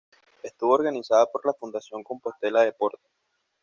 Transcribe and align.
Estuvo 0.41 0.73
organizada 0.73 1.27
por 1.31 1.45
la 1.45 1.53
Fundación 1.53 2.03
Compostela 2.03 2.61
Deporte. 2.63 3.07